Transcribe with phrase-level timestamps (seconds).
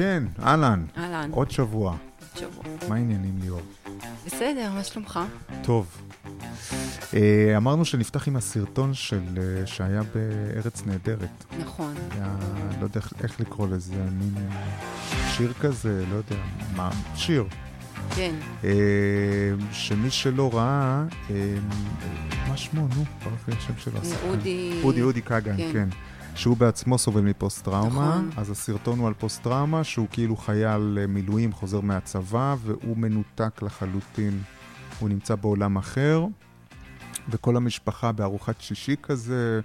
[0.00, 0.84] כן, אהלן.
[0.96, 1.30] אהלן.
[1.32, 1.96] עוד שבוע.
[2.34, 2.64] שבוע.
[2.88, 3.60] מה העניינים ליאור?
[4.26, 5.20] בסדר, מה שלומך?
[5.62, 5.86] טוב.
[7.14, 11.44] אה, אמרנו שנפתח עם הסרטון של, אה, שהיה בארץ נהדרת.
[11.60, 11.94] נכון.
[12.14, 12.36] היה,
[12.78, 14.34] לא יודע איך- לקרוא לזה, מין
[15.36, 16.36] שיר כזה, לא יודע,
[16.76, 17.44] מה, שיר.
[18.16, 18.34] כן.
[18.64, 18.70] אה,
[19.72, 21.54] שמי שלא ראה, אה,
[22.48, 24.00] מה שמו, נו, ברח לי השם שלו.
[24.28, 24.80] אודי...
[24.82, 25.88] אודי, אודי כגן, כן.
[26.34, 28.30] שהוא בעצמו סובל מפוסט-טראומה, נכון.
[28.36, 34.42] אז הסרטון הוא על פוסט-טראומה, שהוא כאילו חייל אה, מילואים, חוזר מהצבא, והוא מנותק לחלוטין.
[34.98, 36.26] הוא נמצא בעולם אחר,
[37.28, 39.60] וכל המשפחה בארוחת שישי כזה,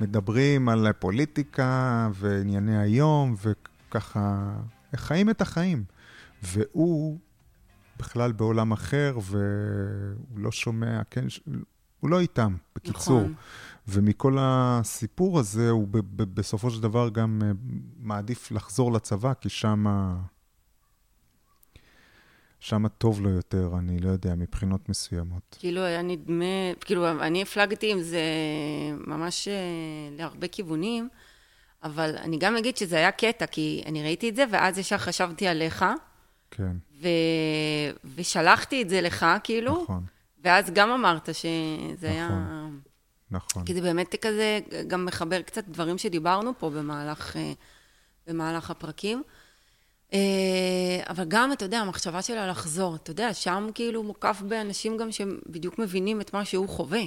[0.00, 4.52] מדברים על פוליטיקה וענייני היום, וככה,
[4.96, 5.84] חיים את החיים.
[6.42, 7.18] והוא
[7.98, 11.24] בכלל בעולם אחר, והוא לא שומע, כן,
[12.00, 13.20] הוא לא איתם, בקיצור.
[13.20, 13.34] נכון.
[13.88, 17.50] ומכל הסיפור הזה, הוא ב- ב- בסופו של דבר גם אה,
[17.98, 19.84] מעדיף לחזור לצבא, כי שם...
[22.60, 25.56] שם טוב לו יותר, אני לא יודע, מבחינות מסוימות.
[25.60, 26.44] כאילו היה נדמה,
[26.80, 28.22] כאילו אני הפלגתי עם זה
[29.06, 29.54] ממש אה,
[30.16, 31.08] להרבה כיוונים,
[31.82, 35.46] אבל אני גם אגיד שזה היה קטע, כי אני ראיתי את זה, ואז ישר חשבתי
[35.46, 35.84] עליך,
[36.50, 37.08] כן, ו...
[38.14, 40.04] ושלחתי את זה לך, כאילו, נכון,
[40.44, 42.28] ואז גם אמרת שזה היה...
[43.30, 43.64] נכון.
[43.64, 47.52] כי זה באמת כזה, גם מחבר קצת דברים שדיברנו פה במהלך, אה,
[48.26, 49.22] במהלך הפרקים.
[50.12, 50.18] אה,
[51.08, 55.78] אבל גם, אתה יודע, המחשבה שלה לחזור, אתה יודע, שם כאילו מוקף באנשים גם שבדיוק
[55.78, 57.02] מבינים את מה שהוא חווה.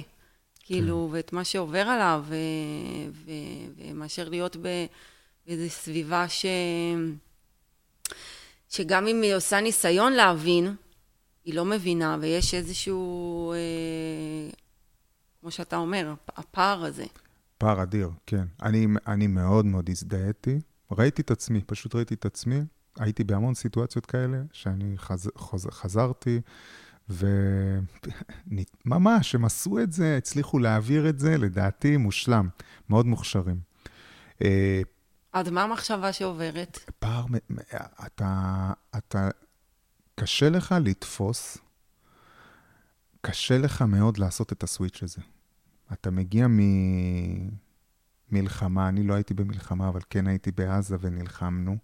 [0.64, 2.36] כאילו, ואת מה שעובר עליו, ו...
[3.12, 3.30] ו...
[3.76, 4.56] ומאשר להיות.
[4.56, 6.46] באיזו סביבה ש...
[8.68, 10.74] שגם אם היא עושה ניסיון להבין,
[11.44, 14.50] היא לא מבינה, ויש איזשהו, אה,
[15.42, 17.04] כמו שאתה אומר, הפער הזה.
[17.58, 18.44] פער אדיר, כן.
[18.62, 20.60] אני, אני מאוד מאוד הזדהיתי.
[20.90, 22.60] ראיתי את עצמי, פשוט ראיתי את עצמי.
[22.98, 26.40] הייתי בהמון סיטואציות כאלה, שאני חז, חוז, חזרתי,
[27.08, 27.34] וממש,
[29.34, 32.48] הם עשו את זה, הצליחו להעביר את זה, לדעתי, מושלם.
[32.88, 33.60] מאוד מוכשרים.
[34.42, 34.82] אה,
[35.32, 36.78] עד מה המחשבה שעוברת?
[36.98, 37.24] פער,
[38.06, 39.28] אתה, אתה,
[40.14, 41.58] קשה לך לתפוס,
[43.20, 45.20] קשה לך מאוד לעשות את הסוויץ' הזה.
[45.92, 46.46] אתה מגיע
[48.30, 51.76] ממלחמה, אני לא הייתי במלחמה, אבל כן הייתי בעזה ונלחמנו.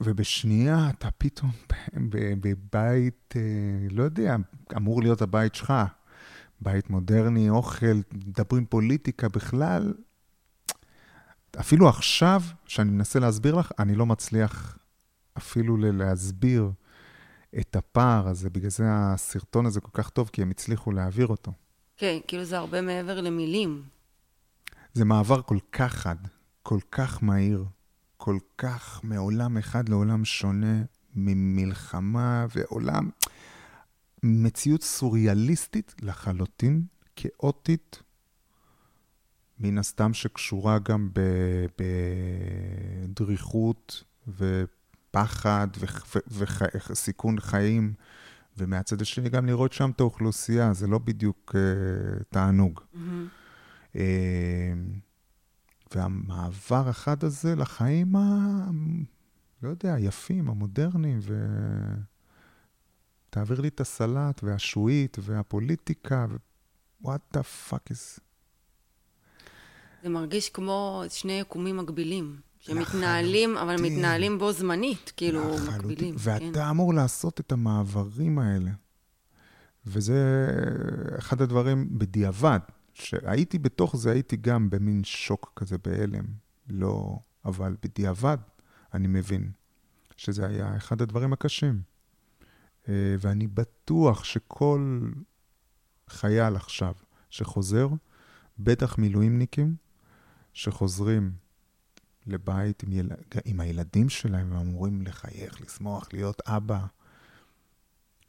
[0.00, 1.50] ובשנייה אתה פתאום
[2.40, 3.42] בבית, אה,
[3.90, 4.36] לא יודע,
[4.76, 5.72] אמור להיות הבית שלך,
[6.60, 9.94] בית מודרני, אוכל, מדברים פוליטיקה בכלל.
[11.60, 14.78] אפילו עכשיו, שאני מנסה להסביר לך, אני לא מצליח
[15.38, 16.70] אפילו להסביר
[17.60, 18.50] את הפער הזה.
[18.50, 21.52] בגלל זה הסרטון הזה כל כך טוב, כי הם הצליחו להעביר אותו.
[21.96, 23.82] כן, כאילו זה הרבה מעבר למילים.
[24.92, 26.16] זה מעבר כל כך חד,
[26.62, 27.64] כל כך מהיר,
[28.16, 30.82] כל כך מעולם אחד לעולם שונה,
[31.14, 33.10] ממלחמה ועולם,
[34.22, 36.84] מציאות סוריאליסטית לחלוטין,
[37.16, 38.02] כאוטית,
[39.58, 41.10] מן הסתם שקשורה גם
[43.08, 44.04] בדריכות
[45.14, 45.68] ופחד
[46.90, 47.94] וסיכון חיים,
[48.58, 52.80] ומהצד השני גם לראות שם את האוכלוסייה, זה לא בדיוק uh, תענוג.
[53.96, 54.02] אה,
[55.94, 58.20] והמעבר החד הזה לחיים ה...
[59.62, 61.46] לא יודע, היפים, המודרניים, ו...
[63.30, 66.36] תעביר לי את הסלט והשעועית והפוליטיקה, ו...
[67.04, 68.20] what the fuck is...
[70.02, 73.76] זה מרגיש כמו שני יקומים מקבילים, שמתנהלים, אבל.
[73.82, 75.78] מתנהלים בו זמנית, כאילו, לחלוטין.
[75.78, 76.14] מקבילים.
[76.18, 76.60] ואתה כן.
[76.60, 78.70] אמור לעשות את המעברים האלה.
[79.86, 80.48] וזה
[81.18, 82.58] אחד הדברים בדיעבד,
[82.94, 86.24] שהייתי בתוך זה, הייתי גם במין שוק כזה בהלם.
[86.68, 88.38] לא, אבל בדיעבד
[88.94, 89.50] אני מבין
[90.16, 91.82] שזה היה אחד הדברים הקשים.
[92.88, 95.10] אה, ואני בטוח שכל
[96.08, 96.94] חייל עכשיו
[97.30, 97.88] שחוזר,
[98.58, 99.76] בטח מילואימניקים
[100.52, 101.43] שחוזרים
[102.26, 103.08] לבית עם, יל...
[103.44, 106.86] עם הילדים שלהם, ואמורים לחייך, לשמוח, להיות אבא.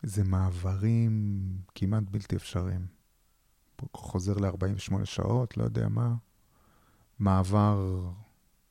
[0.04, 1.44] זה מעברים
[1.76, 2.86] כמעט בלתי אפשריים.
[3.94, 6.14] חוזר ל-48 שעות, לא יודע מה,
[7.20, 8.02] מעבר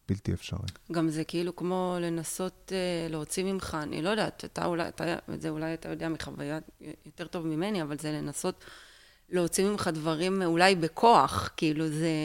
[0.09, 0.69] בלתי אפשרי.
[0.93, 5.41] גם זה כאילו כמו לנסות uh, להוציא ממך, אני לא יודעת, אתה אולי, אתה, את
[5.41, 6.59] זה אולי אתה יודע מחוויה
[7.07, 8.65] יותר טוב ממני, אבל זה לנסות
[9.29, 12.17] להוציא ממך דברים אולי בכוח, כאילו זה...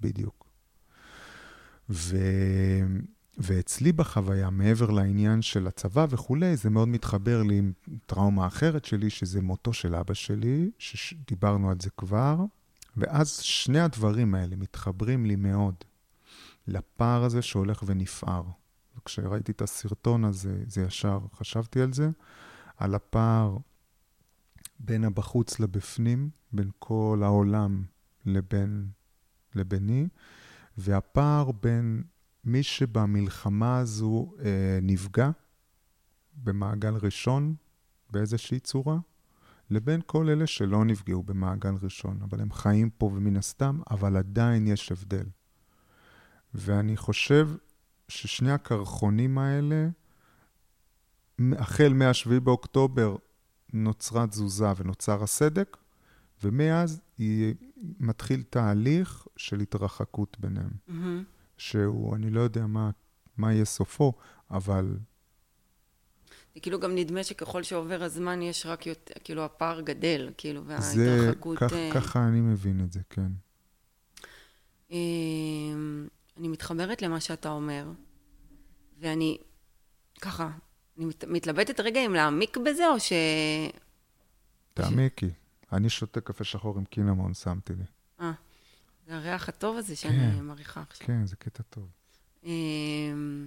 [0.00, 0.12] בדיוק.
[0.12, 0.41] בדיוק.
[1.90, 2.16] ו...
[3.38, 7.72] ואצלי בחוויה, מעבר לעניין של הצבא וכולי, זה מאוד מתחבר לי עם
[8.06, 12.36] טראומה אחרת שלי, שזה מותו של אבא שלי, שדיברנו על זה כבר,
[12.96, 15.74] ואז שני הדברים האלה מתחברים לי מאוד.
[16.66, 18.42] לפער הזה שהולך ונפער.
[18.98, 22.10] וכשראיתי את הסרטון הזה, זה ישר חשבתי על זה,
[22.76, 23.56] על הפער
[24.78, 27.84] בין הבחוץ לבפנים, בין כל העולם
[28.26, 28.86] לבין,
[29.54, 30.06] לביני,
[30.78, 32.02] והפער בין
[32.44, 35.30] מי שבמלחמה הזו אה, נפגע
[36.34, 37.54] במעגל ראשון
[38.10, 38.98] באיזושהי צורה,
[39.70, 44.66] לבין כל אלה שלא נפגעו במעגל ראשון, אבל הם חיים פה ומן הסתם, אבל עדיין
[44.66, 45.26] יש הבדל.
[46.54, 47.48] ואני חושב
[48.08, 49.88] ששני הקרחונים האלה,
[51.58, 53.16] החל מ-7 באוקטובר
[53.72, 55.76] נוצרה תזוזה ונוצר הסדק,
[56.42, 57.54] ומאז היא
[58.00, 60.70] מתחיל תהליך של התרחקות ביניהם.
[60.88, 61.24] Mm-hmm.
[61.56, 62.90] שהוא, אני לא יודע מה,
[63.36, 64.12] מה יהיה סופו,
[64.50, 64.96] אבל...
[66.54, 71.58] זה כאילו גם נדמה שככל שעובר הזמן יש רק יותר, כאילו הפער גדל, כאילו, וההתרחקות...
[71.60, 71.94] זה, כך, uh...
[71.94, 73.32] ככה אני מבין את זה, כן.
[74.90, 76.08] אמ,
[76.38, 77.86] אני מתחברת למה שאתה אומר,
[79.00, 79.38] ואני,
[80.20, 80.50] ככה,
[80.98, 83.12] אני מת, מתלבטת רגע אם להעמיק בזה, או ש...
[84.74, 85.30] תעמיקי.
[85.72, 87.84] אני שותה קפה שחור עם קינמון, שמתי לי.
[88.20, 88.32] אה.
[89.06, 91.06] זה הריח הטוב הזה שאני כן, מעריכה עכשיו.
[91.06, 91.88] כן, זה קטע טוב.
[92.44, 93.46] אמ,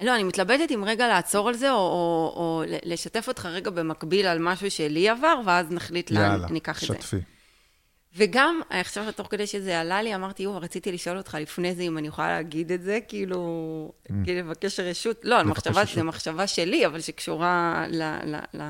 [0.00, 4.26] לא, אני מתלבטת אם רגע לעצור על זה, או, או, או לשתף אותך רגע במקביל
[4.26, 6.86] על משהו שלי עבר, ואז נחליט לאן ניקח את זה.
[6.86, 7.20] יאללה, שתפי.
[8.16, 11.98] וגם, עכשיו, תוך כדי שזה עלה לי, אמרתי, יואו, רציתי לשאול אותך לפני זה אם
[11.98, 14.12] אני יכולה להגיד את זה, כאילו, mm.
[14.24, 15.20] כאילו לבקש רשות.
[15.24, 18.62] לא, מחשבה, זו מחשבה שלי, אבל שקשורה ל, ל, ל,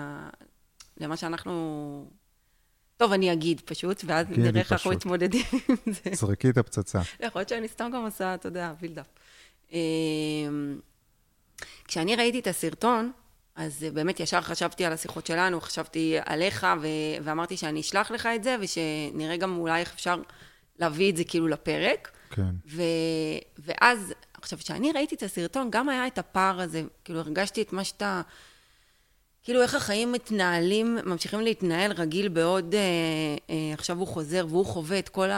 [1.01, 2.05] למה שאנחנו
[2.97, 6.11] טוב, אני אגיד פשוט, ואז נראה איך אנחנו מתמודדים עם זה.
[6.13, 7.01] זרקי את הפצצה.
[7.27, 9.07] יכול להיות שאני סתם גם עושה, אתה יודע, בילדאפ.
[9.73, 10.79] אמ,
[11.85, 13.13] כשאני ראיתי את הסרטון,
[13.55, 16.87] אז באמת ישר חשבתי על השיחות שלנו, חשבתי עליך, ו-
[17.25, 20.23] ואמרתי שאני אשלח לך את זה, ושנראה גם אולי איך אפשר
[20.79, 22.11] להביא את זה כאילו לפרק.
[22.31, 22.51] כן.
[22.67, 22.83] ו-
[23.59, 24.13] ואז,
[24.43, 28.23] עכשיו, כשאני ראיתי את הסרטון, גם היה את הפער הזה, כאילו הרגשתי את מה שאתה...
[29.47, 32.81] כאילו איך החיים מתנהלים, ממשיכים להתנהל רגיל בעוד, אה,
[33.51, 35.29] אה, עכשיו הוא חוזר והוא חווה את כל.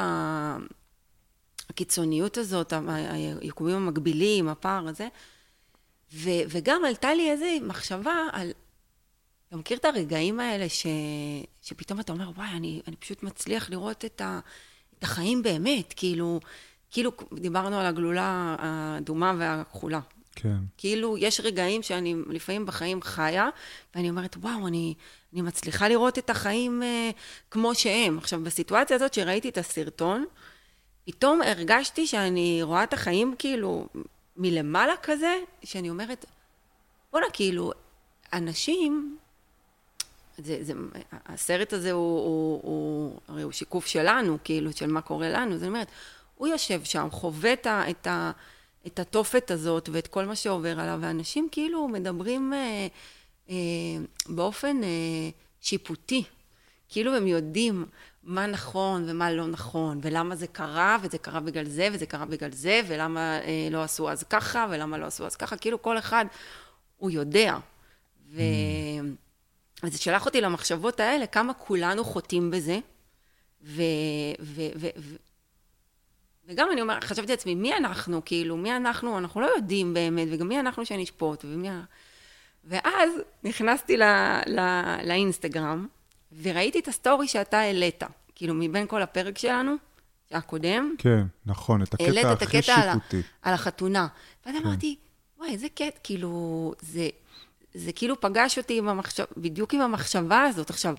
[1.68, 2.72] הקיצוניות הזאת,
[3.40, 5.08] היקומים המקבילים, הפער הזה.
[6.12, 8.50] ו, וגם עלתה לי איזו מחשבה על...
[9.48, 10.86] אתה מכיר את הרגעים האלה ש,
[11.62, 14.40] שפתאום אתה אומר, וואי, אני, אני פשוט מצליח לראות את, ה,
[14.98, 16.40] את החיים באמת, כאילו,
[16.90, 20.00] כאילו דיברנו על הגלולה האדומה והכחולה.
[20.40, 20.56] כן.
[20.76, 23.48] כאילו, יש רגעים שאני לפעמים בחיים חיה,
[23.94, 24.94] ואני אומרת, וואו, אני,
[25.32, 27.14] אני מצליחה לראות את החיים uh,
[27.50, 28.18] כמו שהם.
[28.18, 30.24] עכשיו, בסיטואציה הזאת שראיתי את הסרטון,
[31.06, 33.86] פתאום הרגשתי שאני רואה את החיים כאילו
[34.36, 36.24] מלמעלה כזה, שאני אומרת,
[37.12, 37.72] בואנה, כאילו,
[38.32, 39.16] אנשים,
[40.38, 40.72] זה, זה,
[41.26, 45.68] הסרט הזה הוא, הוא, הוא, הרי הוא שיקוף שלנו, כאילו, של מה קורה לנו, זאת
[45.68, 45.88] אומרת,
[46.34, 47.90] הוא יושב שם, חווה את ה...
[47.90, 48.30] את ה
[48.86, 52.86] את התופת הזאת ואת כל מה שעובר עליו, ואנשים כאילו מדברים אה,
[53.50, 53.54] אה,
[54.28, 54.88] באופן אה,
[55.60, 56.24] שיפוטי.
[56.88, 57.86] כאילו הם יודעים
[58.22, 62.52] מה נכון ומה לא נכון, ולמה זה קרה, וזה קרה בגלל זה, וזה קרה בגלל
[62.52, 66.24] זה, ולמה אה, לא עשו אז ככה, ולמה לא עשו אז ככה, כאילו כל אחד
[66.96, 67.56] הוא יודע.
[68.30, 68.40] ו...
[68.40, 69.04] Mm.
[69.82, 72.78] וזה שלח אותי למחשבות האלה, כמה כולנו חוטאים בזה,
[73.62, 73.82] ו...
[74.40, 74.62] ו...
[74.76, 74.88] ו...
[74.96, 75.16] ו...
[76.48, 78.24] וגם אני אומרת, חשבתי לעצמי, מי אנחנו?
[78.24, 79.18] כאילו, מי אנחנו?
[79.18, 81.68] אנחנו לא יודעים באמת, וגם מי אנחנו שנשפוט, ומי...
[82.64, 83.10] ואז
[83.44, 84.02] נכנסתי ל,
[84.46, 84.60] ל,
[85.04, 85.86] לאינסטגרם,
[86.42, 88.02] וראיתי את הסטורי שאתה העלית,
[88.34, 89.74] כאילו, מבין כל הפרק שלנו,
[90.30, 90.94] הקודם.
[90.98, 92.72] כן, נכון, את הקטע הכי שיפוטי.
[92.72, 94.06] העלית את הקטע על, על החתונה.
[94.46, 94.66] ואז כן.
[94.66, 94.96] אמרתי,
[95.38, 97.08] וואי, איזה קטע, כאילו, זה,
[97.74, 100.70] זה כאילו פגש אותי עם המחשב, בדיוק עם המחשבה הזאת.
[100.70, 100.94] עכשיו,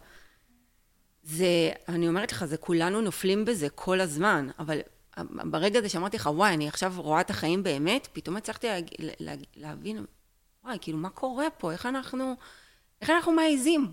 [1.23, 4.79] זה, אני אומרת לך, זה כולנו נופלים בזה כל הזמן, אבל
[5.29, 8.79] ברגע הזה שאמרתי לך, וואי, אני עכשיו רואה את החיים באמת, פתאום הצלחתי לה,
[9.19, 10.05] לה, להבין,
[10.63, 11.71] וואי, כאילו, מה קורה פה?
[11.71, 12.35] איך אנחנו,
[13.01, 13.91] איך אנחנו מעיזים?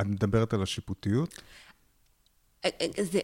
[0.00, 1.42] את מדברת על השיפוטיות?
[2.64, 3.20] אה, אה, זה,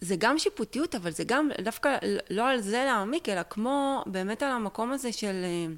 [0.00, 1.98] זה גם שיפוטיות, אבל זה גם דווקא
[2.30, 5.74] לא על זה להעמיק, אלא כמו באמת על המקום הזה של, אה,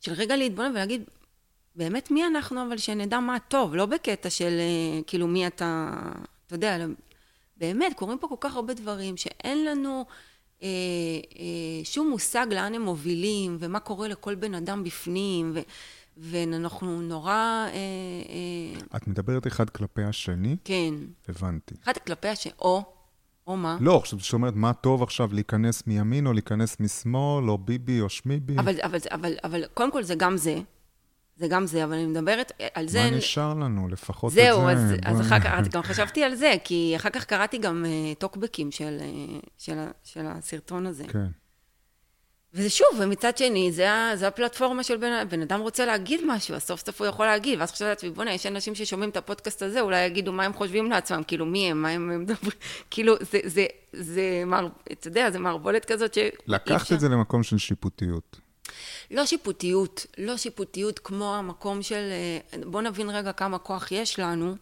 [0.00, 1.02] של רגע להתבונן ולהגיד,
[1.76, 4.60] באמת מי אנחנו, אבל שנדע מה טוב, לא בקטע של
[5.06, 5.92] כאילו מי אתה,
[6.46, 6.86] אתה יודע,
[7.64, 10.04] באמת, קורים פה כל כך הרבה דברים שאין לנו
[10.62, 10.68] אה,
[11.38, 15.60] אה, שום מושג לאן הם מובילים, ומה קורה לכל בן אדם בפנים, ו,
[16.16, 17.32] ואנחנו נורא...
[17.32, 18.96] אה, אה...
[18.96, 20.56] את מדברת אחד כלפי השני?
[20.64, 20.94] כן.
[21.28, 21.74] הבנתי.
[21.84, 22.84] אחד כלפי השני, או...
[23.46, 23.76] או מה?
[23.80, 28.08] לא, עכשיו זאת אומרת, מה טוב עכשיו להיכנס מימין או להיכנס משמאל, או ביבי או
[28.08, 28.58] שמיבי?
[28.58, 30.60] אבל, אבל, אבל, אבל קודם כל זה גם זה,
[31.36, 32.98] זה גם זה, אבל אני מדברת על זה...
[32.98, 33.16] מה אני...
[33.16, 33.88] נשאר לנו?
[33.88, 34.82] לפחות זהו, את זה.
[34.84, 37.84] אז, אז בוא- אחר כך, אז גם חשבתי על זה, כי אחר כך קראתי גם
[37.84, 41.04] uh, טוקבקים של, uh, של, של הסרטון הזה.
[41.08, 41.26] כן.
[42.54, 46.62] וזה שוב, ומצד שני, זה, זה הפלטפורמה של בן, בן אדם רוצה להגיד משהו, אז
[46.62, 49.80] סוף סוף הוא יכול להגיד, ואז חשבתי לעצמי, בוא'נה, יש אנשים ששומעים את הפודקאסט הזה,
[49.80, 52.52] אולי יגידו מה הם חושבים לעצמם, כאילו, מי הם, מה הם מדברים,
[52.90, 56.18] כאילו, זה, זה, זה, מר, אתה יודע, זה מערבולת כזאת ש...
[56.46, 58.40] לקחת את זה למקום של שיפוטיות.
[59.10, 62.10] לא שיפוטיות, לא שיפוטיות כמו המקום של,
[62.52, 64.56] אה, בוא נבין רגע כמה כוח יש לנו,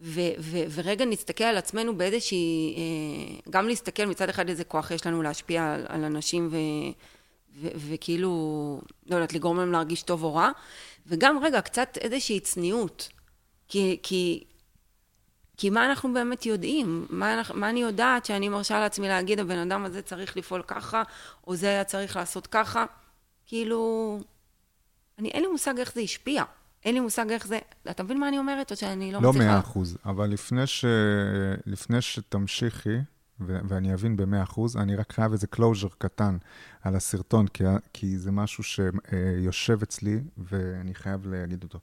[0.00, 5.06] ו- ו- ורגע נסתכל על עצמנו באיזושהי, אה, גם להסתכל מצד אחד איזה כוח יש
[5.06, 6.56] לנו להשפיע על, על אנשים ו-
[7.60, 10.50] ו- וכאילו, לא יודעת, לגרום להם להרגיש טוב או רע,
[11.06, 13.08] וגם רגע, קצת איזושהי צניעות.
[13.68, 14.44] כי, כי,
[15.56, 17.06] כי מה אנחנו באמת יודעים?
[17.10, 21.02] מה, אנחנו- מה אני יודעת שאני מרשה לעצמי להגיד, הבן אדם הזה צריך לפעול ככה,
[21.46, 22.84] או זה היה צריך לעשות ככה?
[23.52, 24.20] כאילו,
[25.18, 26.44] אני, אין לי מושג איך זה השפיע.
[26.84, 27.58] אין לי מושג איך זה...
[27.90, 29.48] אתה מבין מה אני אומרת, או שאני לא, לא מצליחה?
[29.48, 30.84] מאה אחוז, אבל לפני, ש...
[31.66, 32.96] לפני שתמשיכי,
[33.40, 33.58] ו...
[33.68, 36.36] ואני אבין במאה אחוז, אני רק חייב איזה closure קטן
[36.82, 41.78] על הסרטון, כי, כי זה משהו שיושב אצלי, ואני חייב להגיד אותו.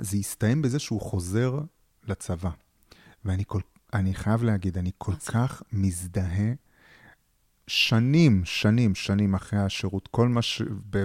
[0.00, 1.58] זה הסתיים בזה שהוא חוזר
[2.08, 2.50] לצבא.
[3.24, 3.60] ואני כל...
[3.92, 5.12] אני חייב להגיד, אני כל?
[5.16, 6.52] כך מזדהה
[7.66, 10.62] שנים, שנים, שנים אחרי השירות, כל מה ש...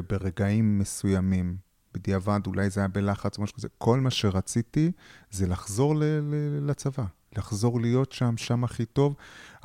[0.09, 1.57] ברגעים מסוימים,
[1.93, 4.91] בדיעבד, אולי זה היה בלחץ או משהו כזה, כל מה שרציתי
[5.31, 6.03] זה לחזור ל...
[6.03, 6.35] ל...
[6.69, 7.03] לצבא,
[7.37, 9.15] לחזור להיות שם, שם הכי טוב.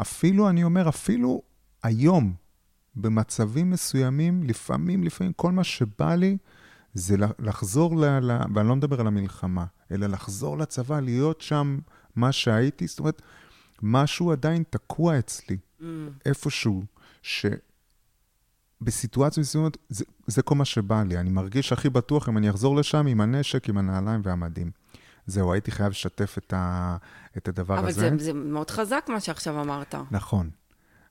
[0.00, 1.42] אפילו, אני אומר, אפילו
[1.82, 2.34] היום,
[2.96, 6.36] במצבים מסוימים, לפעמים, לפעמים, כל מה שבא לי
[6.94, 8.04] זה לחזור, ל...
[8.04, 8.38] ל...
[8.54, 11.78] ואני לא מדבר על המלחמה, אלא לחזור לצבא, להיות שם
[12.16, 13.22] מה שהייתי, זאת אומרת,
[13.82, 15.56] משהו עדיין תקוע אצלי.
[16.26, 16.82] איפשהו,
[18.82, 21.18] שבסיטואציה מסוימת, זה, זה כל מה שבא לי.
[21.18, 24.70] אני מרגיש הכי בטוח אם אני אחזור לשם עם הנשק, עם הנעליים והמדים.
[25.26, 26.96] זהו, הייתי חייב לשתף את, ה,
[27.36, 28.10] את הדבר אבל הזה.
[28.18, 29.94] זה, זה מאוד חזק מה שעכשיו אמרת.
[30.10, 30.50] נכון.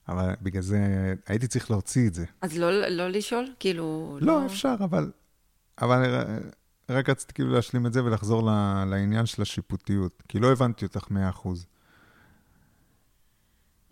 [0.08, 0.78] אבל בגלל זה
[1.26, 2.24] הייתי צריך להוציא את זה.
[2.40, 3.52] אז לא, לא לשאול?
[3.58, 4.18] כאילו...
[4.20, 5.10] לא, אפשר, אבל...
[5.82, 6.26] אבל
[6.88, 11.04] רק רציתי כאילו להשלים את זה ולחזור ל- לעניין של השיפוטיות, כי לא הבנתי אותך
[11.04, 11.48] 100%.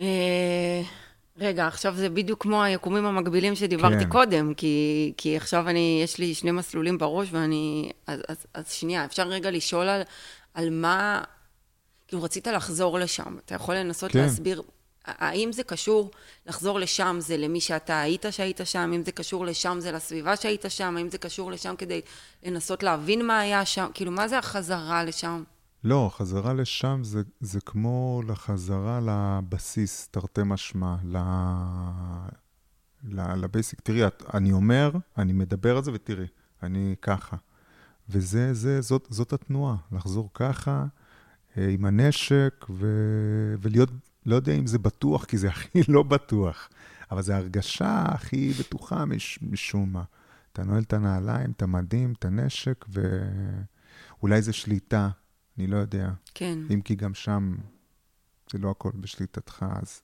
[0.00, 0.82] אה,
[1.38, 4.10] רגע, עכשיו זה בדיוק כמו היקומים המקבילים שדיברתי כן.
[4.10, 7.90] קודם, כי, כי עכשיו אני, יש לי שני מסלולים בראש ואני...
[8.06, 10.02] אז, אז, אז שנייה, אפשר רגע לשאול על,
[10.54, 11.22] על מה...
[12.08, 13.36] כאילו, רצית לחזור לשם.
[13.44, 14.18] אתה יכול לנסות כן.
[14.18, 14.62] להסביר,
[15.04, 16.10] האם זה קשור
[16.46, 20.64] לחזור לשם זה למי שאתה היית שהיית שם, אם זה קשור לשם זה לסביבה שהיית
[20.68, 22.00] שם, האם זה קשור לשם כדי
[22.42, 25.42] לנסות להבין מה היה שם, כאילו, מה זה החזרה לשם?
[25.84, 31.16] לא, חזרה לשם זה, זה כמו לחזרה לבסיס, תרתי משמע, ל...
[33.12, 33.80] לבייסיק.
[33.80, 34.00] תראי,
[34.34, 36.26] אני אומר, אני מדבר על זה, ותראי,
[36.62, 37.36] אני ככה.
[38.08, 40.86] וזה, זה, זאת, זאת התנועה, לחזור ככה,
[41.58, 42.86] אה, עם הנשק, ו...
[43.60, 43.90] ולהיות,
[44.26, 46.68] לא יודע אם זה בטוח, כי זה הכי לא בטוח,
[47.10, 50.02] אבל זו ההרגשה הכי בטוחה מש, משום מה.
[50.52, 55.10] אתה נועל את הנעליים, את המדים, את הנשק, ואולי זה שליטה,
[55.58, 56.11] אני לא יודע.
[56.34, 56.58] כן.
[56.75, 57.56] אם כי גם שם
[58.52, 60.02] זה לא הכל בשליטתך, אז,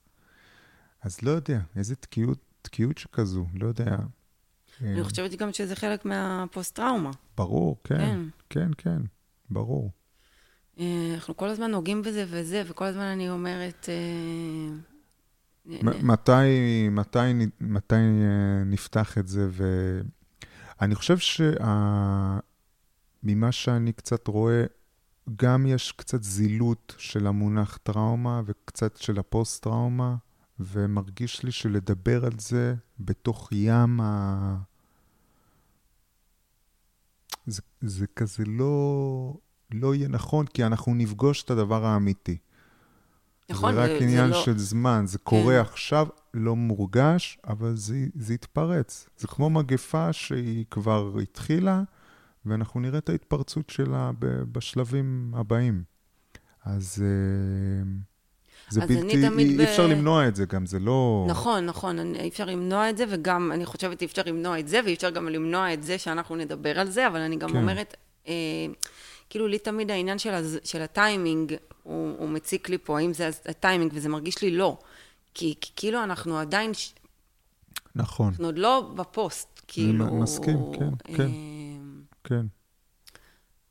[1.03, 3.97] אז לא יודע, איזה תקיעות, תקיעות שכזו, לא יודע.
[4.81, 7.11] אני אה, חושבת גם שזה חלק מהפוסט-טראומה.
[7.37, 8.21] ברור, כן, כן.
[8.51, 9.03] כן, כן,
[9.51, 9.91] ברור.
[10.81, 13.89] אה, אנחנו כל הזמן נוגעים בזה וזה, וכל הזמן אני אומרת...
[13.89, 14.69] אה,
[16.03, 17.19] מתי, מתי,
[17.61, 17.95] מתי
[18.67, 19.49] נפתח את זה?
[20.81, 22.41] ואני חושב שממה
[23.53, 24.65] שאני קצת רואה,
[25.37, 30.17] גם יש קצת זילות של המונח טראומה וקצת של הפוסט-טראומה,
[30.61, 34.57] ומרגיש לי שלדבר על זה בתוך ים ה...
[37.47, 39.35] זה, זה כזה לא,
[39.73, 42.39] לא יהיה נכון, כי אנחנו נפגוש את הדבר האמיתי.
[43.51, 45.61] נכון, זה רק זה- זה עניין לא- של זמן, זה קורה כן.
[45.71, 49.09] עכשיו, לא מורגש, אבל זה, זה יתפרץ.
[49.19, 51.83] זה כמו מגפה שהיא כבר התחילה,
[52.47, 54.11] ואנחנו נראה את ההתפרצות שלה
[54.53, 55.83] בשלבים הבאים.
[56.65, 57.91] אז אה,
[58.71, 61.27] זה אז בלתי, אי, ב- אי אפשר למנוע את זה גם, זה לא...
[61.29, 64.81] נכון, נכון, אי אפשר למנוע את זה, וגם, אני חושבת אי אפשר למנוע את זה,
[64.85, 67.57] ואי אפשר גם למנוע את זה שאנחנו נדבר על זה, אבל אני גם כן.
[67.57, 67.97] אומרת,
[68.29, 68.33] אה,
[69.31, 73.31] כאילו, לי תמיד העניין של, הז, של הטיימינג, הוא, הוא מציק לי פה, האם זה
[73.47, 74.79] הטיימינג, וזה מרגיש לי לא.
[75.35, 76.73] כי, כי כאילו אנחנו עדיין,
[77.95, 80.05] נכון, אנחנו עוד לא בפוסט, כאילו...
[80.15, 81.23] מסכים, כן, כן.
[81.23, 81.60] אה,
[82.25, 82.47] כן.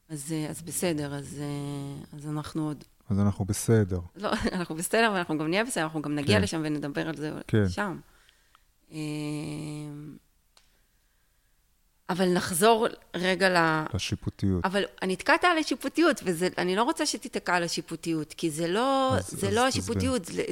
[0.09, 2.83] אז, אה, אז בסדר, אז, אה, אז אנחנו עוד...
[3.09, 3.99] אז אנחנו בסדר.
[4.15, 6.43] לא, אנחנו בסדר, ואנחנו גם נהיה בסדר, אנחנו גם נגיע כן.
[6.43, 7.69] לשם ונדבר על זה כן.
[7.69, 7.99] שם.
[8.91, 8.97] אה,
[12.09, 13.85] אבל נחזור רגע ל...
[13.93, 14.65] לשיפוטיות.
[14.65, 19.27] אבל אני נתקעת על השיפוטיות, ואני לא רוצה שתיתקע על השיפוטיות, כי זה לא, אז-
[19.27, 19.67] זה אז לא.
[19.67, 20.43] השיפוטיות, זה,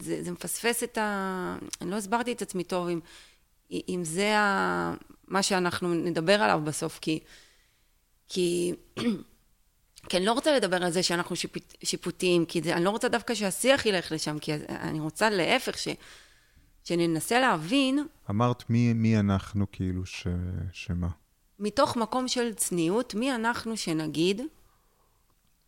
[0.00, 1.56] זה, זה מפספס את ה...
[1.80, 3.00] אני לא הסברתי את עצמי טוב אם,
[3.88, 4.94] אם זה ה,
[5.28, 7.20] מה שאנחנו נדבר עליו בסוף, כי...
[8.28, 8.72] כי...
[10.08, 13.08] כי אני לא רוצה לדבר על זה שאנחנו שיפוט, שיפוטיים, כי זה, אני לא רוצה
[13.08, 15.88] דווקא שהשיח ילך לשם, כי אני רוצה להפך, ש,
[16.84, 20.26] שננסה להבין אמרת מי, מי אנחנו, כאילו, ש...
[20.72, 21.08] שמה?
[21.58, 24.40] מתוך מקום של צניעות, מי אנחנו שנגיד,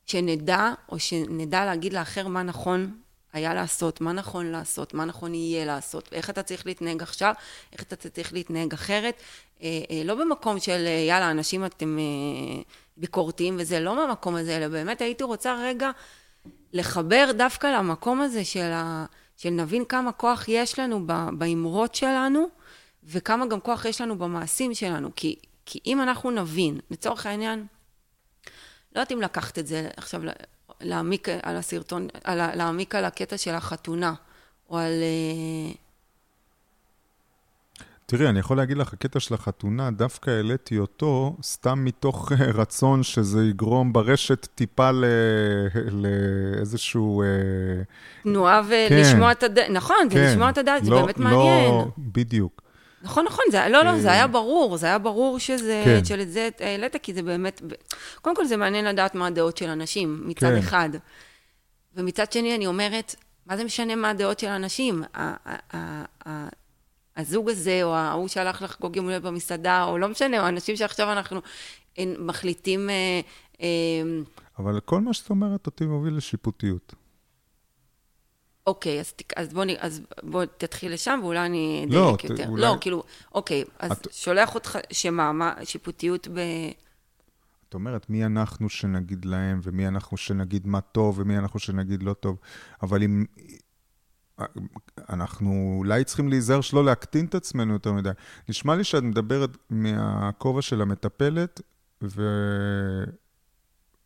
[0.06, 3.00] שנדע, או שנדע להגיד לאחר מה נכון
[3.32, 7.34] היה לעשות, מה נכון לעשות, מה נכון יהיה לעשות, ואיך אתה צריך להתנהג עכשיו,
[7.72, 9.22] איך אתה צריך להתנהג אחרת.
[9.62, 12.62] אה, אה, לא במקום של, אה, יאללה, אנשים אתם אה,
[12.96, 15.90] ביקורתיים וזה, לא מהמקום הזה, אלא באמת הייתי רוצה רגע
[16.72, 19.06] לחבר דווקא למקום הזה של, ה,
[19.36, 21.06] של נבין כמה כוח יש לנו
[21.38, 22.48] באמרות שלנו,
[23.04, 25.10] וכמה גם כוח יש לנו במעשים שלנו.
[25.16, 27.66] כי, כי אם אנחנו נבין, לצורך העניין,
[28.94, 30.22] לא יודעת אם לקחת את זה עכשיו,
[30.80, 34.14] להעמיק על הסרטון, על, להעמיק על הקטע של החתונה,
[34.70, 34.92] או על...
[35.02, 35.72] אה,
[38.06, 43.02] תראי, אני יכול להגיד לך, הקטע של החתונה, דווקא העליתי אותו סתם מתוך אה, רצון
[43.02, 45.04] שזה יגרום ברשת טיפה ל...
[45.90, 47.22] לאיזשהו...
[47.22, 47.26] אה,
[48.22, 51.84] תנועה ולשמוע את הדעת, נכון, ולשמוע את הדעת, זה לא- באמת לא- מעניין.
[51.98, 52.62] בדיוק.
[53.02, 56.04] נכון, נכון, זה, לא, לא, זה היה ברור, זה היה ברור שזה, כן.
[56.04, 57.62] של זה העלית, כי זה באמת,
[58.22, 60.56] קודם כל זה מעניין לדעת מה הדעות של אנשים, מצד כן.
[60.56, 60.88] אחד.
[61.94, 63.14] ומצד שני, אני אומרת,
[63.46, 65.02] מה זה משנה מה הדעות של האנשים?
[65.14, 66.48] ה-
[67.16, 71.12] הזוג הזה, או ההוא שהלך לחגוג יום הולדת במסעדה, או לא משנה, או האנשים שעכשיו
[71.12, 71.40] אנחנו
[71.98, 72.90] אה, מחליטים...
[72.90, 73.20] אה,
[73.62, 73.66] אה,
[74.58, 76.94] אבל כל מה שאת אומרת אותי מוביל לשיפוטיות.
[78.66, 82.48] אוקיי, אז, אז, בוא, אז בוא תתחיל לשם, ואולי אני לא, אדייק ת- יותר.
[82.48, 83.02] אולי- לא, כאילו,
[83.34, 86.38] אוקיי, אז את- שולח אותך, שמה, מה, שיפוטיות ב...
[87.68, 92.12] את אומרת, מי אנחנו שנגיד להם, ומי אנחנו שנגיד מה טוב, ומי אנחנו שנגיד לא
[92.12, 92.38] טוב.
[92.82, 93.24] אבל אם...
[95.10, 98.10] אנחנו אולי צריכים להיזהר שלא להקטין את עצמנו יותר מדי.
[98.48, 101.60] נשמע לי שאת מדברת מהכובע של המטפלת,
[102.02, 102.22] ו...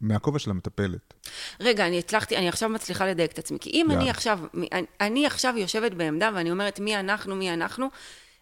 [0.05, 1.15] מהכובע של המטפלת.
[1.61, 3.59] רגע, אני הצלחתי, אני עכשיו מצליחה לדייק את עצמי.
[3.61, 3.91] כי אם.
[3.91, 4.39] אני עכשיו,
[4.73, 7.89] אני, אני עכשיו יושבת בעמדה ואני אומרת מי אנחנו, מי אנחנו,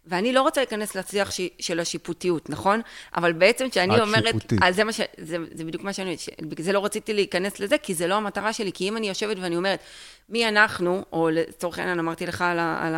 [0.06, 2.80] ואני לא רוצה להיכנס לשיח ש, של השיפוטיות, נכון?
[3.16, 4.24] אבל בעצם כשאני את אומרת...
[4.24, 4.58] שיפוטית.
[4.62, 6.18] אז זה, מה ש, זה, זה בדיוק מה שאני...
[6.18, 8.72] ש- בגלל זה לא רציתי להיכנס לזה, כי זה לא המטרה שלי.
[8.72, 9.80] כי אם אני יושבת ואני אומרת,
[10.28, 12.94] מי אנחנו, או לצורך העניין אמרתי לך על, ה, על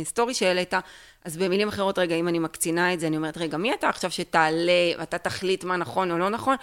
[0.00, 0.74] הסטורי שהעלית,
[1.24, 4.10] אז במילים אחרות, רגע, אם אני מקצינה את זה, אני אומרת, רגע, מי אתה עכשיו
[4.10, 6.56] שתעלה, ואתה תחליט מה נכון או לא נכון?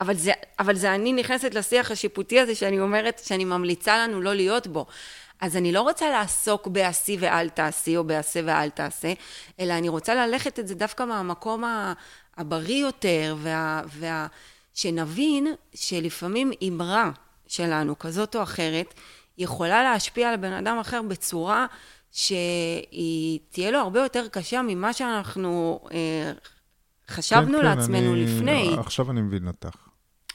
[0.00, 4.34] אבל זה, אבל זה אני נכנסת לשיח השיפוטי הזה, שאני אומרת, שאני ממליצה לנו לא
[4.34, 4.86] להיות בו.
[5.40, 9.12] אז אני לא רוצה לעסוק בעשי ואל תעשי, או בעשה ואל תעשה,
[9.60, 11.64] אלא אני רוצה ללכת את זה דווקא מהמקום
[12.36, 14.26] הבריא יותר, וה, וה,
[14.74, 17.10] שנבין שלפעמים אמרה
[17.46, 18.94] שלנו, כזאת או אחרת,
[19.38, 21.66] יכולה להשפיע על בן אדם אחר בצורה
[22.12, 26.32] שהיא תהיה לו הרבה יותר קשה ממה שאנחנו אה,
[27.10, 28.74] חשבנו כן, כן, לעצמנו אני- לפני.
[28.78, 29.85] עכשיו אני מבין אותך.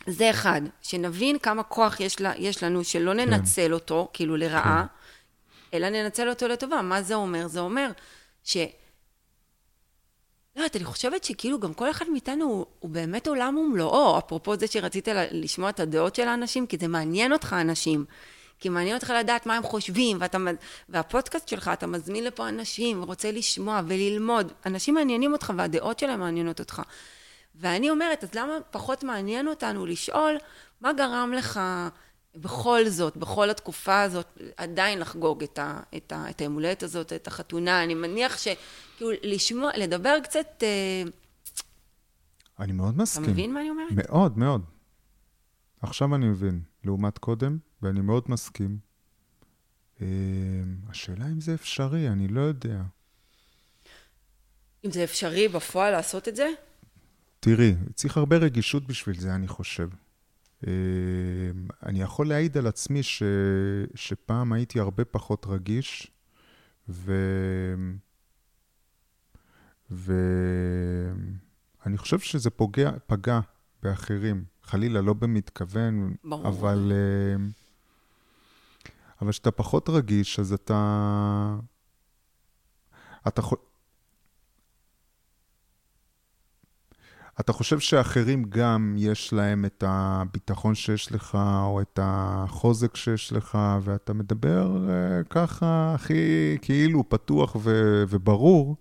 [0.07, 4.85] זה אחד, שנבין כמה כוח יש, לה, יש לנו, שלא ננצל אותו, כאילו לרעה,
[5.73, 6.81] אלא ננצל אותו לטובה.
[6.81, 7.47] מה זה אומר?
[7.47, 7.91] זה אומר
[8.43, 8.57] ש...
[10.55, 14.57] לא יודעת, אני חושבת שכאילו גם כל אחד מאיתנו הוא, הוא באמת עולם ומלואו, אפרופו
[14.57, 18.05] זה שרצית לשמוע את הדעות של האנשים, כי זה מעניין אותך אנשים.
[18.59, 20.37] כי מעניין אותך לדעת מה הם חושבים, ואתה,
[20.89, 24.51] והפודקאסט שלך, אתה מזמין לפה אנשים, ורוצה לשמוע וללמוד.
[24.65, 26.81] אנשים מעניינים אותך והדעות שלהם מעניינות אותך.
[27.55, 30.37] ואני אומרת, אז למה פחות מעניין אותנו לשאול
[30.81, 31.59] מה גרם לך
[32.35, 37.13] בכל זאת, בכל התקופה הזאת, עדיין לחגוג את, ה, את, ה, את היום הולדת הזאת,
[37.13, 37.83] את החתונה?
[37.83, 41.03] אני מניח שכאילו לשמוע, לדבר קצת, אה,
[42.59, 43.23] אני מאוד אתה מסכים.
[43.23, 43.91] מבין מה אני אומרת?
[43.91, 44.61] מאוד, מאוד.
[45.81, 48.77] עכשיו אני מבין, לעומת קודם, ואני מאוד מסכים.
[50.01, 50.07] אה,
[50.89, 52.81] השאלה אם זה אפשרי, אני לא יודע.
[54.85, 56.49] אם זה אפשרי בפועל לעשות את זה?
[57.43, 59.89] תראי, צריך הרבה רגישות בשביל זה, אני חושב.
[60.67, 60.71] אה,
[61.85, 63.23] אני יכול להעיד על עצמי ש...
[63.95, 66.11] שפעם הייתי הרבה פחות רגיש,
[66.89, 67.13] ו...
[69.89, 70.37] ואני
[71.97, 73.39] חושב שזה פוגע, פגע
[73.83, 74.43] באחרים.
[74.63, 76.47] חלילה, לא במתכוון, ברור.
[76.47, 76.91] אבל...
[76.91, 77.35] אה,
[79.21, 81.55] אבל כשאתה פחות רגיש, אז אתה...
[83.27, 83.57] אתה יכול...
[87.39, 93.57] אתה חושב שאחרים גם יש להם את הביטחון שיש לך, או את החוזק שיש לך,
[93.81, 98.75] ואתה מדבר uh, ככה הכי כאילו פתוח ו- וברור,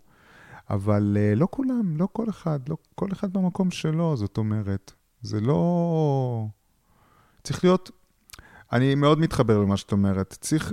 [0.70, 4.92] אבל uh, לא כולם, לא כל אחד, לא כל אחד במקום שלו, זאת אומרת.
[5.22, 6.46] זה לא...
[7.42, 7.90] צריך להיות...
[8.72, 10.36] אני מאוד מתחבר למה שאת אומרת.
[10.40, 10.72] צריך,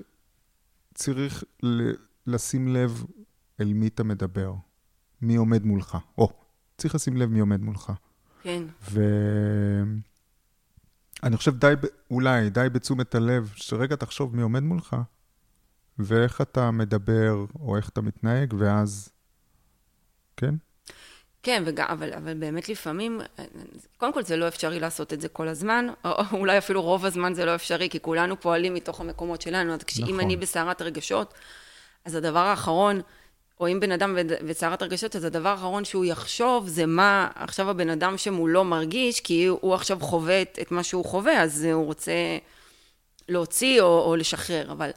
[0.94, 1.92] צריך ל...
[2.28, 3.06] לשים לב
[3.60, 4.54] אל מי אתה מדבר,
[5.22, 5.98] מי עומד מולך.
[6.18, 6.47] או,
[6.78, 7.92] צריך לשים לב מי עומד מולך.
[8.42, 8.64] כן.
[11.22, 11.74] ואני חושב די,
[12.12, 14.96] אולי, די בתשומת הלב, שרגע תחשוב מי עומד מולך,
[16.00, 19.10] ואיך אתה מדבר, או איך אתה מתנהג, ואז...
[20.38, 20.56] כן?
[21.44, 23.22] כן, וגם, אבל, אבל באמת לפעמים,
[23.98, 27.34] קודם כל זה לא אפשרי לעשות את זה כל הזמן, או אולי אפילו רוב הזמן
[27.34, 29.74] זה לא אפשרי, כי כולנו פועלים מתוך המקומות שלנו.
[29.74, 30.20] אז כשאם נכון.
[30.20, 31.34] אני בסערת רגשות,
[32.06, 33.02] אז הדבר האחרון,
[33.60, 34.18] או אם בן אדם
[34.48, 39.46] בסערת רגשות, אז הדבר האחרון שהוא יחשוב זה מה עכשיו הבן אדם שמולו מרגיש, כי
[39.46, 42.12] הוא עכשיו חווה את, את מה שהוא חווה, אז הוא רוצה
[43.30, 44.72] להוציא או, או לשחרר.
[44.72, 44.90] אבל,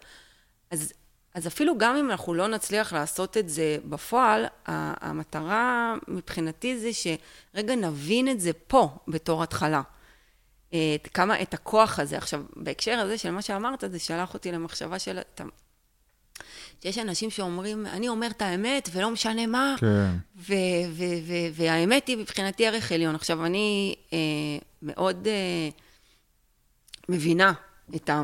[0.71, 0.93] אז
[1.35, 7.75] אז אפילו גם אם אנחנו לא נצליח לעשות את זה בפועל, המטרה מבחינתי זה שרגע
[7.75, 9.83] נבין את זה פה בתור התחלה.
[10.69, 12.17] את כמה, את הכוח הזה.
[12.17, 15.19] עכשיו, בהקשר הזה של מה שאמרת, זה שלח אותי למחשבה של...
[16.83, 20.11] שיש אנשים שאומרים, אני אומר את האמת ולא משנה מה, כן.
[21.53, 23.15] והאמת היא מבחינתי ערך עליון.
[23.15, 24.19] עכשיו, אני אה,
[24.83, 25.69] מאוד אה,
[27.09, 27.53] מבינה
[27.97, 28.23] את ה...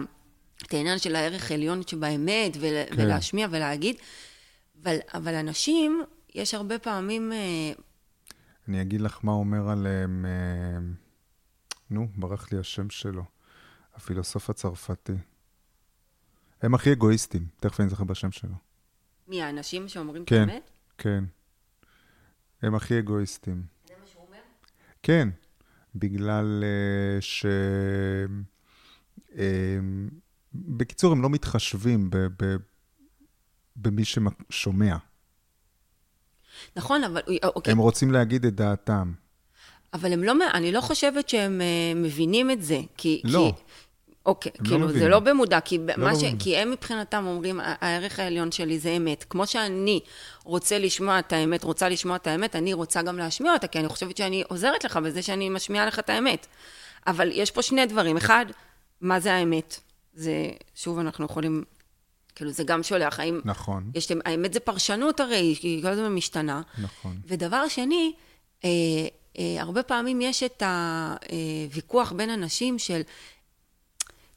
[0.62, 2.94] את העניין של הערך העליון שבאמת, ול, כן.
[2.96, 3.96] ולהשמיע ולהגיד,
[4.82, 7.32] אבל, אבל אנשים, יש הרבה פעמים...
[7.32, 7.72] אה,
[8.68, 10.78] אני אגיד לך מה אומר עליהם, אה,
[11.90, 13.24] נו, ברח לי השם שלו,
[13.94, 15.12] הפילוסוף הצרפתי.
[16.62, 18.54] הם הכי אגואיסטים, תכף אני זוכר בשם שלו.
[19.28, 20.70] מי, האנשים שאומרים כן, את האמת?
[20.98, 21.24] כן,
[22.62, 23.62] הם הכי אגואיסטים.
[23.88, 24.38] זה מה שהוא אומר?
[25.02, 25.28] כן,
[25.94, 27.46] בגלל uh, ש...
[29.30, 29.36] Uh,
[30.54, 32.56] בקיצור, הם לא מתחשבים ב, ב,
[33.76, 34.96] במי ששומע.
[36.76, 37.20] נכון, אבל...
[37.44, 37.72] אוקיי.
[37.72, 39.12] הם רוצים להגיד את דעתם.
[39.94, 40.32] אבל הם לא...
[40.54, 41.60] אני לא חושבת שהם
[41.96, 42.80] מבינים את זה.
[42.96, 43.22] כי...
[43.24, 43.52] לא.
[43.56, 43.62] כי,
[44.26, 46.24] אוקיי, לא כאילו, לא זה לא במודע, כי, לא מה ש...
[46.38, 49.24] כי הם מבחינתם אומרים, הערך העליון שלי זה אמת.
[49.30, 50.00] כמו שאני
[50.44, 53.88] רוצה לשמוע את האמת, רוצה לשמוע את האמת, אני רוצה גם להשמיע אותה, כי אני
[53.88, 56.46] חושבת שאני עוזרת לך בזה שאני משמיעה לך את האמת.
[57.06, 58.16] אבל יש פה שני דברים.
[58.16, 58.46] אחד,
[59.00, 59.80] מה זה האמת?
[60.14, 61.64] זה, שוב, אנחנו יכולים,
[62.34, 63.40] כאילו, זה גם שולח, האם...
[63.44, 63.90] נכון.
[63.94, 66.62] יש, האמת זה פרשנות הרי, היא כל הזמן משתנה.
[66.78, 67.18] נכון.
[67.26, 68.12] ודבר שני,
[68.64, 68.70] אה,
[69.38, 73.00] אה, הרבה פעמים יש את הוויכוח בין אנשים של,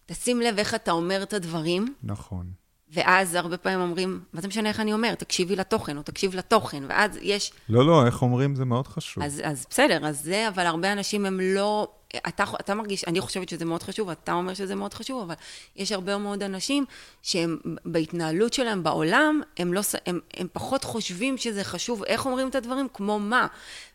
[0.09, 1.93] תשים לב איך אתה אומר את הדברים.
[2.03, 2.45] נכון.
[2.93, 5.15] ואז הרבה פעמים אומרים, מה זה משנה איך אני אומר?
[5.15, 7.51] תקשיבי לתוכן, או תקשיב לתוכן, ואז יש...
[7.69, 9.23] לא, לא, איך אומרים זה מאוד חשוב.
[9.23, 11.87] אז, אז בסדר, אז זה, אבל הרבה אנשים הם לא...
[12.17, 15.35] אתה, אתה מרגיש, אני חושבת שזה מאוד חשוב, אתה אומר שזה מאוד חשוב, אבל
[15.75, 16.85] יש הרבה מאוד אנשים
[17.23, 22.55] שהם בהתנהלות שלהם בעולם, הם, לא, הם, הם פחות חושבים שזה חשוב איך אומרים את
[22.55, 23.47] הדברים, כמו מה.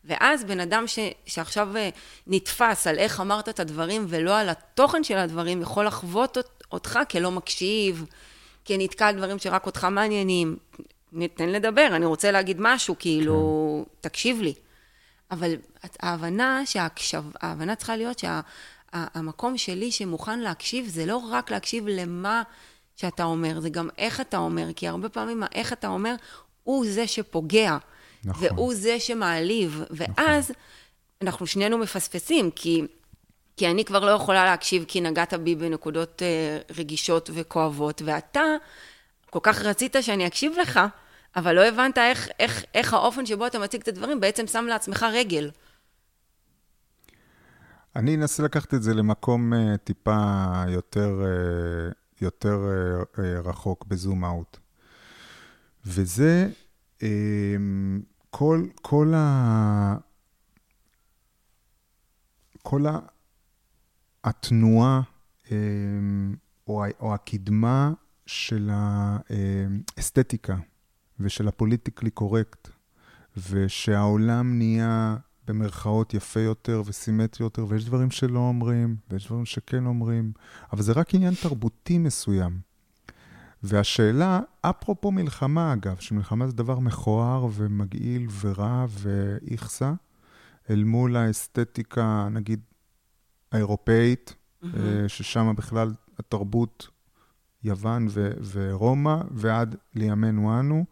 [0.05, 1.89] ואז בן אדם ש, שעכשיו אה,
[2.27, 6.39] נתפס על איך אמרת את הדברים ולא על התוכן של הדברים, יכול לחוות
[6.73, 8.05] אותך כלא מקשיב.
[8.65, 10.57] כי נתקע על דברים שרק אותך מעניינים.
[11.13, 14.09] ניתן לדבר, אני רוצה להגיד משהו, כאילו, כן.
[14.09, 14.55] תקשיב לי.
[15.35, 15.55] אבל
[16.01, 22.43] ההבנה שההקשב, ההבנה צריכה להיות שהמקום שה, שלי שמוכן להקשיב, זה לא רק להקשיב למה
[22.97, 26.15] שאתה אומר, זה גם איך אתה אומר, כי הרבה פעמים האיך אתה אומר,
[26.63, 27.77] הוא זה שפוגע.
[28.25, 28.47] נכון.
[28.47, 29.83] והוא זה שמעליב.
[29.91, 30.63] ואז נכון.
[31.23, 32.83] אנחנו שנינו מפספסים, כי...
[33.57, 38.43] כי אני כבר לא יכולה להקשיב כי נגעת בי בנקודות uh, רגישות וכואבות, ואתה
[39.31, 40.81] כל כך רצית שאני אקשיב לך,
[41.37, 45.07] אבל לא הבנת איך, איך, איך האופן שבו אתה מציג את הדברים בעצם שם לעצמך
[45.13, 45.51] רגל.
[47.97, 54.25] אני אנסה לקחת את זה למקום uh, טיפה יותר, uh, יותר uh, uh, רחוק, בזום
[54.25, 54.59] אאוט.
[55.87, 56.49] וזה
[56.99, 57.05] uh,
[58.31, 59.97] כל, כל ה...
[62.63, 62.99] כל ה...
[64.25, 65.01] התנועה
[65.51, 66.35] אמ,
[66.69, 67.93] או, או הקדמה
[68.27, 70.57] של האסתטיקה
[71.21, 72.69] ושל הפוליטיקלי קורקט,
[73.51, 80.33] ושהעולם נהיה במרכאות יפה יותר וסימטרי יותר, ויש דברים שלא אומרים, ויש דברים שכן אומרים,
[80.73, 82.59] אבל זה רק עניין תרבותי מסוים.
[83.63, 89.93] והשאלה, אפרופו מלחמה אגב, שמלחמה זה דבר מכוער ומגעיל ורע ואיכסה,
[90.71, 92.61] אל מול האסתטיקה, נגיד,
[93.53, 94.67] האירופאית, mm-hmm.
[95.09, 96.89] ששם בכלל התרבות
[97.65, 100.85] יוון ו- ורומא, ועד לימינו אנו.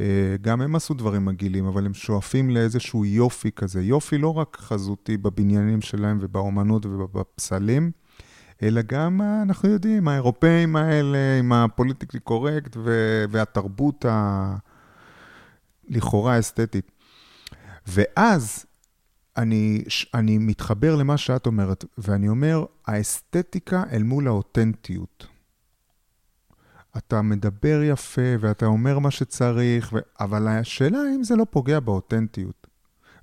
[0.00, 3.82] אה, גם הם עשו דברים מגעילים, אבל הם שואפים לאיזשהו יופי כזה.
[3.82, 7.90] יופי לא רק חזותי בבניינים שלהם ובאומנות ובפסלים,
[8.62, 12.76] אלא גם, אנחנו יודעים, האירופאים האלה עם הפוליטיקלי קורקט
[13.30, 14.56] והתרבות ה...
[15.88, 16.90] לכאורה אסתטית.
[17.86, 18.66] ואז
[19.36, 25.33] אני, אני מתחבר למה שאת אומרת, ואני אומר, האסתטיקה אל מול האותנטיות.
[26.96, 29.98] אתה מדבר יפה ואתה אומר מה שצריך, ו...
[30.20, 32.66] אבל השאלה האם זה לא פוגע באותנטיות.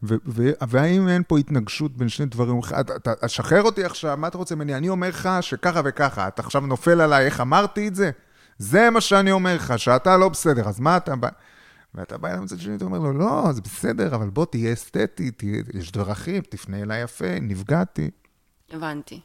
[0.03, 2.60] ו- ו- והאם אין פה התנגשות בין שני דברים?
[2.79, 4.75] אתה, שחרר אותי עכשיו, מה אתה רוצה ממני?
[4.75, 8.12] אני אומר לך שככה וככה, אתה עכשיו נופל עליי איך אמרתי את זה?
[8.57, 11.13] זה מה שאני אומר לך, שאתה לא בסדר, אז מה אתה...
[11.95, 15.31] ואתה בא אליו מצד שני, אתה אומר לו, לא, זה בסדר, אבל בוא תהיה אסתטי,
[15.31, 18.12] תהיה, יש דרכים, תפנה אליי יפה, נפגעתי.
[18.71, 19.21] הבנתי.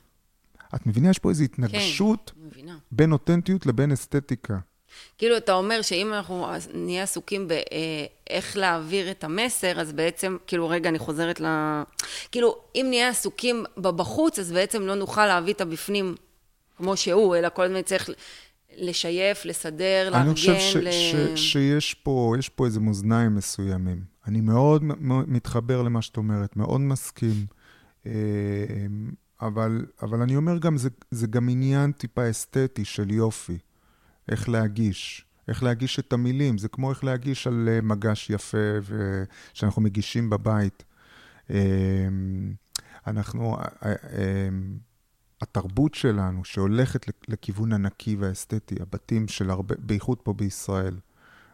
[0.77, 4.59] את מבינה, יש פה איזו התנגשות כן, בין אותנטיות לבין אסתטיקה.
[5.19, 10.89] כאילו, אתה אומר שאם אנחנו נהיה עסוקים באיך להעביר את המסר, אז בעצם, כאילו, רגע,
[10.89, 11.47] אני חוזרת ל...
[12.33, 16.15] כאילו, אם נהיה עסוקים בבחוץ, אז בעצם לא נוכל להביא את הבפנים
[16.77, 18.11] כמו שהוא, אלא כל הזמן צריך
[18.77, 20.27] לשייף, לסדר, לארגן.
[20.27, 20.91] אני חושב ש, ל...
[20.91, 21.15] ש,
[21.53, 24.01] שיש פה, פה איזה מאזניים מסוימים.
[24.27, 24.83] אני מאוד
[25.27, 27.47] מתחבר למה שאת אומרת, מאוד מסכים.
[29.43, 33.59] אה, אבל, אבל אני אומר גם, זה, זה גם עניין טיפה אסתטי של יופי.
[34.29, 35.25] איך להגיש.
[35.49, 36.59] איך להגיש את המילים.
[36.59, 39.23] זה כמו איך להגיש על אה, מגש יפה ו...
[39.55, 40.85] שאנחנו מגישים בבית.
[41.51, 42.09] אה,
[43.07, 43.57] אנחנו,
[45.41, 50.99] התרבות שלנו, שהולכת לכיוון הנקי והאסתטי, הבתים של הרבה, בייחוד פה בישראל,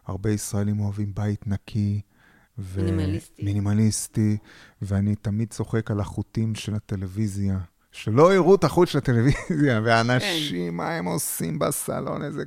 [0.05, 2.01] הרבה ישראלים אוהבים בית נקי.
[2.57, 2.83] ו...
[2.83, 3.43] מינימליסטי.
[3.43, 4.37] מינימליסטי,
[4.81, 7.59] ואני תמיד צוחק על החוטים של הטלוויזיה.
[7.93, 10.77] שלא יראו את החוט של הטלוויזיה, ואנשים, כן.
[10.77, 12.43] מה הם עושים בסלון, איזה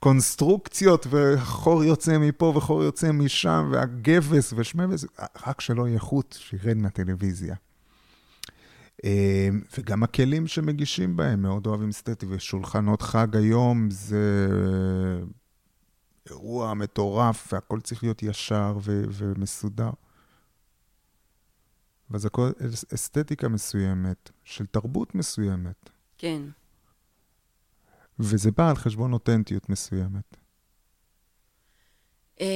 [0.00, 5.04] קונסטרוקציות, וחור יוצא מפה וחור יוצא משם, והגבס ושמבס,
[5.46, 7.54] רק שלא יהיה חוט שירד מהטלוויזיה.
[9.04, 14.48] אמ, וגם הכלים שמגישים בהם מאוד אוהבים אסתטי, ושולחנות חג היום זה
[16.30, 19.90] אירוע מטורף, והכל צריך להיות ישר ו- ומסודר.
[22.14, 22.50] וזה הכל
[22.94, 25.90] אסתטיקה מסוימת, של תרבות מסוימת.
[26.18, 26.42] כן.
[28.18, 30.36] וזה בא על חשבון אותנטיות מסוימת.
[32.40, 32.46] אמ,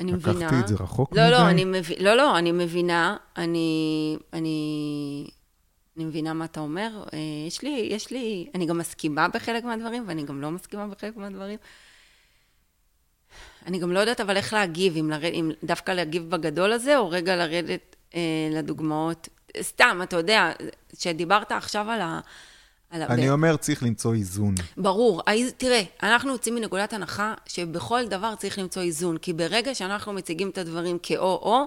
[0.00, 0.38] אני מבינה.
[0.38, 1.44] לקחתי את זה רחוק לא, לא מדי?
[1.44, 1.84] לא, אני מב...
[2.00, 3.16] לא, לא, אני מבינה.
[3.36, 5.30] אני, אני,
[5.96, 7.04] אני מבינה מה אתה אומר.
[7.12, 11.16] אה, יש לי, יש לי, אני גם מסכימה בחלק מהדברים, ואני גם לא מסכימה בחלק
[11.16, 11.58] מהדברים.
[13.66, 17.10] אני גם לא יודעת אבל איך להגיב, אם, לרד, אם דווקא להגיב בגדול הזה, או
[17.10, 18.20] רגע לרדת אה,
[18.52, 19.28] לדוגמאות.
[19.60, 20.52] סתם, אתה יודע,
[20.96, 22.20] כשדיברת עכשיו על ה...
[22.92, 24.54] אני אומר, צריך למצוא איזון.
[24.76, 25.22] ברור.
[25.56, 30.58] תראה, אנחנו יוצאים מנקודת הנחה שבכל דבר צריך למצוא איזון, כי ברגע שאנחנו מציגים את
[30.58, 31.64] הדברים כאו-או,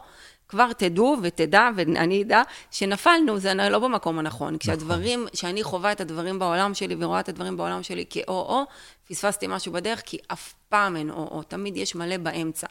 [0.53, 4.47] כבר תדעו ותדע, ואני אדע, שנפלנו, זה לא במקום הנכון.
[4.47, 4.57] נכון.
[4.57, 8.63] כשהדברים, כשאני חווה את הדברים בעולם שלי ורואה את הדברים בעולם שלי כאו-או,
[9.07, 12.67] פספסתי משהו בדרך, כי אף פעם אין או-או, תמיד יש מלא באמצע.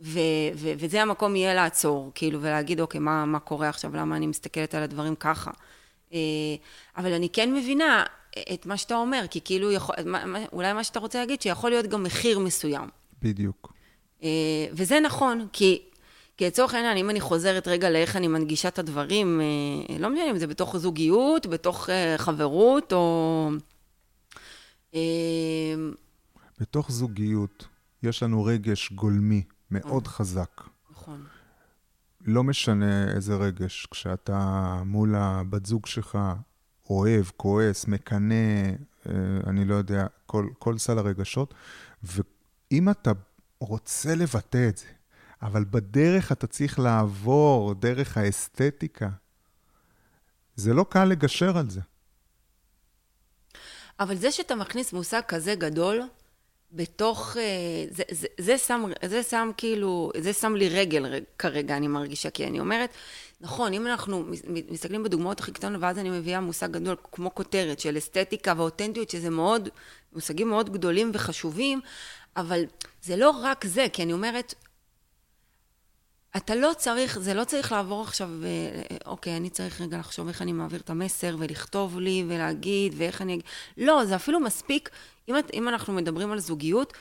[0.00, 0.18] ו-
[0.54, 4.74] ו- וזה המקום יהיה לעצור, כאילו, ולהגיד, אוקיי, מה, מה קורה עכשיו, למה אני מסתכלת
[4.74, 5.50] על הדברים ככה?
[6.12, 6.18] אה,
[6.96, 8.04] אבל אני כן מבינה
[8.54, 9.94] את מה שאתה אומר, כי כאילו, יכול,
[10.52, 12.88] אולי מה שאתה רוצה להגיד, שיכול להיות גם מחיר מסוים.
[13.22, 13.72] בדיוק.
[14.22, 14.28] אה,
[14.72, 15.82] וזה נכון, כי,
[16.36, 20.30] כי לצורך העניין, אם אני חוזרת רגע לאיך אני מנגישה את הדברים, אה, לא משנה
[20.30, 23.50] אם זה בתוך זוגיות, בתוך חברות, או...
[26.60, 27.66] בתוך זוגיות
[28.02, 30.60] יש לנו רגש גולמי מאוד חזק.
[30.90, 31.24] נכון.
[32.20, 36.18] לא משנה איזה רגש, כשאתה מול הבת זוג שלך,
[36.90, 38.34] אוהב, כועס, מקנא,
[39.06, 39.12] אה,
[39.46, 41.54] אני לא יודע, כל, כל סל הרגשות,
[42.02, 43.12] ואם אתה
[43.60, 44.86] רוצה לבטא את זה,
[45.42, 49.08] אבל בדרך אתה צריך לעבור דרך האסתטיקה,
[50.56, 51.80] זה לא קל לגשר על זה.
[54.00, 56.02] אבל זה שאתה מכניס מושג כזה גדול,
[56.74, 57.42] בתוך, אה,
[57.90, 62.46] זה, זה, זה, שם, זה שם כאילו, זה שם לי רגל כרגע, אני מרגישה, כי
[62.46, 62.90] אני אומרת,
[63.40, 64.24] נכון, אם אנחנו
[64.70, 69.30] מסתכלים בדוגמאות הכי קטנות, ואז אני מביאה מושג גדול כמו כותרת של אסתטיקה ואותנטיות, שזה
[69.30, 69.68] מאוד,
[70.12, 71.80] מושגים מאוד גדולים וחשובים,
[72.36, 72.64] אבל
[73.02, 74.54] זה לא רק זה, כי אני אומרת,
[76.36, 80.42] אתה לא צריך, זה לא צריך לעבור עכשיו, אה, אוקיי, אני צריך רגע לחשוב איך
[80.42, 83.40] אני מעביר את המסר ולכתוב לי ולהגיד ואיך אני...
[83.76, 84.90] לא, זה אפילו מספיק,
[85.28, 86.92] אם, אם אנחנו מדברים על זוגיות,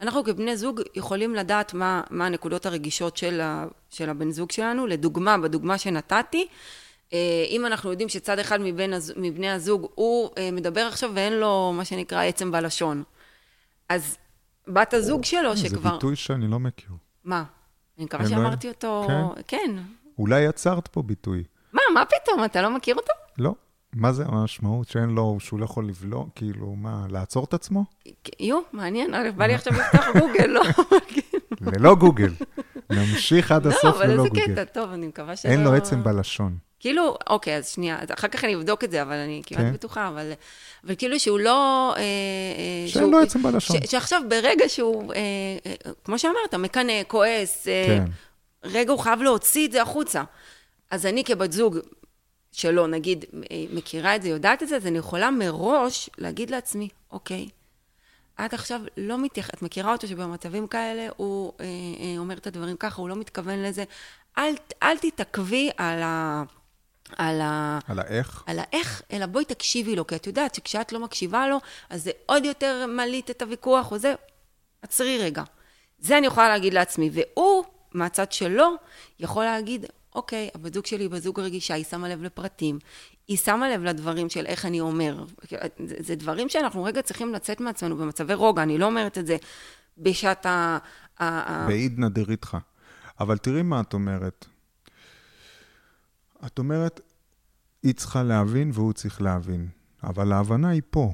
[0.00, 4.86] אנחנו כבני זוג יכולים לדעת מה, מה הנקודות הרגישות של, ה, של הבן זוג שלנו.
[4.86, 6.46] לדוגמה, בדוגמה שנתתי,
[7.12, 11.72] אה, אם אנחנו יודעים שצד אחד מבין, מבני הזוג הוא אה, מדבר עכשיו ואין לו
[11.76, 13.02] מה שנקרא עצם בלשון,
[13.88, 14.18] אז
[14.68, 15.82] בת הזוג שלו שכבר...
[15.82, 16.90] זה ביטוי שאני לא מכיר.
[17.24, 17.44] מה?
[17.98, 19.06] אני מקווה שאמרתי אותו...
[19.48, 19.70] כן.
[20.18, 21.44] אולי יצרת פה ביטוי.
[21.72, 22.44] מה, מה פתאום?
[22.44, 23.12] אתה לא מכיר אותו?
[23.38, 23.54] לא.
[23.94, 24.88] מה זה המשמעות?
[24.88, 26.24] שאין לו, שהוא לא יכול לבלוע?
[26.34, 27.84] כאילו, מה, לעצור את עצמו?
[28.40, 30.62] יו, מעניין, א', בא לי עכשיו לפתוח גוגל, לא?
[31.72, 32.32] ללא גוגל.
[32.90, 34.52] נמשיך עד הסוף לא, אבל ללא איזה גוגל.
[34.52, 35.50] קטע, טוב, אני מקווה שלא...
[35.50, 36.56] אין לו עצם בלשון.
[36.82, 39.72] כאילו, אוקיי, אז שנייה, אז אחר כך אני אבדוק את זה, אבל אני כמעט כן.
[39.72, 40.32] בטוחה, אבל,
[40.84, 41.92] אבל כאילו שהוא לא...
[41.96, 43.76] אה, אה, שאין לו עצם בלשון.
[43.86, 45.18] ש, שעכשיו, ברגע שהוא, אה,
[45.66, 48.04] אה, כמו שאמרת, מקנא, כועס, אה, כן.
[48.64, 50.22] רגע הוא חייב להוציא את זה החוצה.
[50.90, 51.78] אז אני כבת זוג
[52.52, 56.88] שלו, נגיד, אה, מכירה את זה, יודעת את זה, אז אני יכולה מראש להגיד לעצמי,
[57.10, 57.48] אוקיי,
[58.44, 62.76] את עכשיו לא מתייחסת, את מכירה אותו שבמצבים כאלה הוא אה, אה, אומר את הדברים
[62.76, 63.84] ככה, הוא לא מתכוון לזה.
[64.38, 66.42] אל, אל תתעכבי על ה...
[67.16, 67.78] על ה...
[67.88, 68.42] על האיך?
[68.46, 71.58] על האיך, אלא בואי תקשיבי לו, כי את יודעת שכשאת לא מקשיבה לו,
[71.90, 74.14] אז זה עוד יותר מלהיט את הוויכוח, או זה,
[74.82, 75.42] עצרי רגע.
[75.98, 77.10] זה אני יכולה להגיד לעצמי.
[77.12, 78.74] והוא, מהצד שלו,
[79.20, 82.78] יכול להגיד, אוקיי, הבת זוג שלי היא בת זוג רגישה, היא שמה לב לפרטים,
[83.28, 85.24] היא שמה לב לדברים של איך אני אומר.
[85.86, 89.36] זה, זה דברים שאנחנו רגע צריכים לצאת מעצמנו במצבי רוגע, אני לא אומרת את זה
[89.98, 90.78] בשעת ה...
[91.18, 92.58] ה- בעידנא דריתחא.
[93.20, 94.46] אבל תראי מה את אומרת.
[96.46, 97.00] את אומרת,
[97.82, 99.68] היא צריכה להבין והוא צריך להבין.
[100.04, 101.12] אבל ההבנה היא פה.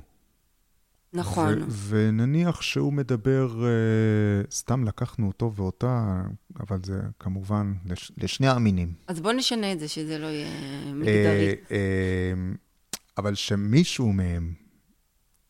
[1.13, 1.63] נכון.
[1.63, 6.23] ו- ונניח שהוא מדבר, uh, סתם לקחנו אותו ואותה,
[6.61, 8.93] אבל זה כמובן לש- לשני המינים.
[9.07, 10.49] אז בואו נשנה את זה, שזה לא יהיה
[10.95, 11.49] מגדרי.
[11.49, 12.33] אה, אה,
[13.19, 14.55] אבל שמישהו מהם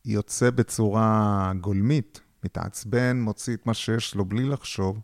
[0.05, 5.01] יוצא בצורה גולמית, מתעצבן, מוציא את מה שיש לו בלי לחשוב,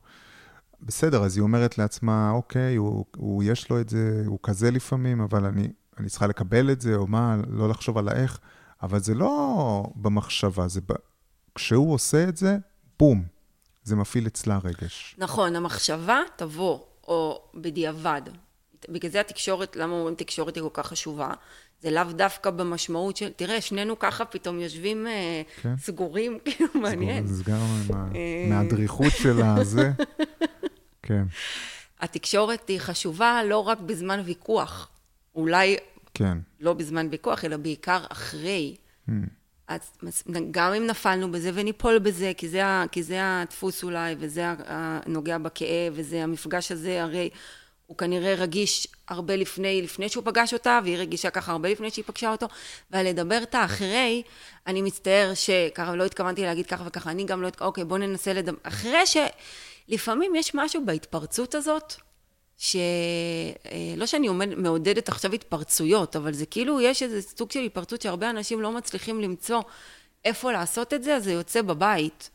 [0.86, 5.20] בסדר, אז היא אומרת לעצמה, אוקיי, הוא, הוא יש לו את זה, הוא כזה לפעמים,
[5.20, 5.68] אבל אני,
[5.98, 8.38] אני צריכה לקבל את זה, או מה, לא לחשוב על האיך,
[8.82, 10.92] אבל זה לא במחשבה, זה ב...
[11.54, 12.56] כשהוא עושה את זה,
[12.98, 13.24] בום,
[13.84, 15.16] זה מפעיל אצלה רגש.
[15.18, 18.22] נכון, המחשבה תבוא, או בדיעבד.
[18.88, 21.30] בגלל זה התקשורת, למה אומרים תקשורת היא כל כך חשובה?
[21.82, 25.74] זה לאו דווקא במשמעות של, תראה, שנינו ככה פתאום יושבים אה, כן.
[25.78, 27.26] סגורים, כאילו, מעניין.
[27.26, 27.58] זה גם
[27.90, 28.46] מה, אה.
[28.48, 29.90] מהדריכות של הזה.
[31.04, 31.22] כן,
[32.00, 34.88] התקשורת היא חשובה לא רק בזמן ויכוח,
[35.34, 35.76] אולי
[36.14, 36.38] כן.
[36.60, 38.76] לא בזמן ויכוח, אלא בעיקר אחרי.
[39.68, 39.80] אז
[40.50, 42.62] גם אם נפלנו בזה וניפול בזה, כי זה,
[42.92, 47.30] כי זה הדפוס אולי, וזה הנוגע בכאב, וזה המפגש הזה, הרי
[47.86, 52.04] הוא כנראה רגיש הרבה לפני, לפני שהוא פגש אותה, והיא רגישה ככה הרבה לפני שהיא
[52.06, 52.46] פגשה אותו,
[52.90, 54.22] ועל לדבר את האחרי,
[54.66, 58.32] אני מצטער שככה לא התכוונתי להגיד ככה וככה, אני גם לא, התכ- אוקיי, בוא ננסה
[58.32, 59.06] לדבר, אחרי
[59.88, 61.94] שלפעמים יש משהו בהתפרצות הזאת,
[62.56, 62.74] שלא
[63.96, 68.30] לא שאני עומד, מעודדת עכשיו התפרצויות, אבל זה כאילו יש איזה סוג של התפרצות שהרבה
[68.30, 69.62] אנשים לא מצליחים למצוא
[70.24, 72.30] איפה לעשות את זה, אז זה יוצא בבית.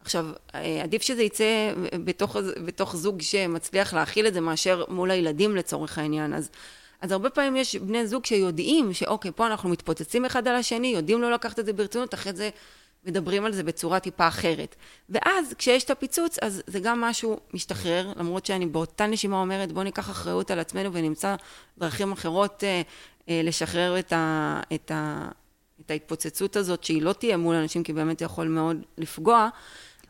[0.00, 1.72] עכשיו, אה, עדיף שזה יצא
[2.04, 6.34] בתוך, בתוך זוג שמצליח להכיל את זה מאשר מול הילדים לצורך העניין.
[6.34, 6.50] אז,
[7.00, 11.22] אז הרבה פעמים יש בני זוג שיודעים שאוקיי, פה אנחנו מתפוצצים אחד על השני, יודעים
[11.22, 12.50] לא לקחת את זה ברצינות, אחרי זה
[13.04, 14.76] מדברים על זה בצורה טיפה אחרת.
[15.08, 19.84] ואז כשיש את הפיצוץ, אז זה גם משהו משתחרר, למרות שאני באותה נשימה אומרת, בואו
[19.84, 21.36] ניקח אחריות על עצמנו ונמצא
[21.78, 22.82] דרכים אחרות אה,
[23.28, 25.28] אה, לשחרר את, ה, את, ה,
[25.80, 29.48] את ההתפוצצות הזאת, שהיא לא תהיה מול אנשים, כי באמת זה יכול מאוד לפגוע.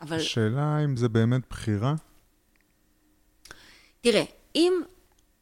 [0.00, 1.94] אבל השאלה אם זה באמת בחירה?
[4.00, 4.22] תראה,
[4.54, 4.72] אם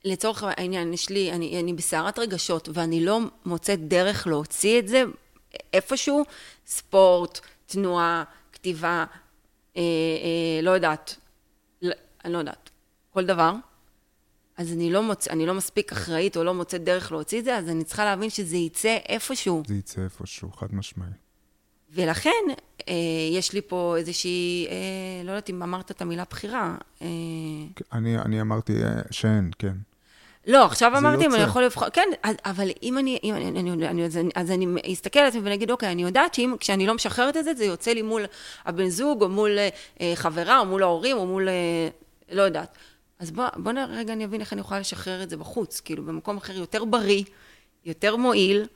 [0.05, 5.03] לצורך העניין, יש לי, אני, אני בסערת רגשות ואני לא מוצאת דרך להוציא את זה
[5.73, 6.25] איפשהו,
[6.67, 9.05] ספורט, תנועה, כתיבה,
[9.77, 11.17] אה, אה, לא יודעת,
[11.83, 12.71] לא, אני לא יודעת,
[13.11, 13.53] כל דבר,
[14.57, 15.29] אז אני לא, מוצ...
[15.29, 18.31] אני לא מספיק אחראית או לא מוצאת דרך להוציא את זה, אז אני צריכה להבין
[18.31, 19.63] שזה יצא איפשהו.
[19.67, 21.11] זה יצא איפשהו, חד משמעי.
[21.93, 22.45] ולכן,
[22.89, 22.95] אה,
[23.33, 26.77] יש לי פה איזושהי, אה, לא יודעת אם אמרת את המילה בחירה.
[27.03, 27.07] אה,
[27.93, 29.77] אני, אני אמרתי אה, שאין, כן.
[30.47, 31.43] לא, עכשיו זה אמרתי אם אני.
[31.43, 32.09] יכול לבחור, כן,
[32.45, 35.55] אבל אם אני, אם אני, אני, אני, אז אני- אז אני אסתכל על עצמי ואני
[35.55, 38.25] אגיד, אוקיי, אני יודעת שאם, כשאני לא משחררת את זה, זה יוצא לי מול
[38.65, 39.59] הבן זוג, או מול
[40.01, 41.89] אה, חברה, או מול ההורים, או מול, אה,
[42.33, 42.77] לא יודעת.
[43.19, 46.37] אז בוא, בוא רגע אני אבין איך אני יכולה לשחרר את זה בחוץ, כאילו במקום
[46.37, 47.25] אחר יותר בריא,
[47.85, 48.67] יותר מועיל,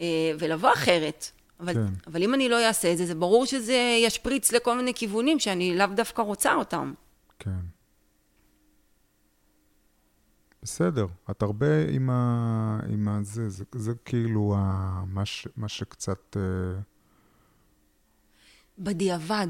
[0.00, 0.06] אה,
[0.38, 1.30] ולבוא אחרת.
[1.60, 1.80] אבל, כן.
[2.06, 5.76] אבל אם אני לא אעשה את זה, זה ברור שזה ישפריץ לכל מיני כיוונים שאני
[5.78, 6.92] לאו דווקא רוצה אותם.
[7.38, 7.50] כן.
[10.68, 12.80] בסדר, את הרבה עם ה...
[12.88, 15.02] עם הזה, זה, זה כאילו ה...
[15.06, 15.48] מה, ש...
[15.56, 16.36] מה שקצת...
[16.36, 16.80] אה,
[18.78, 19.46] בדיעבד.